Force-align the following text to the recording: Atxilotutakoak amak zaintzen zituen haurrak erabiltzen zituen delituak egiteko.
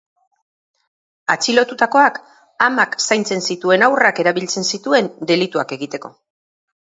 Atxilotutakoak 1.33 2.15
amak 2.69 2.97
zaintzen 3.07 3.45
zituen 3.49 3.87
haurrak 3.89 4.21
erabiltzen 4.23 4.67
zituen 4.77 5.11
delituak 5.33 5.77
egiteko. 5.77 6.11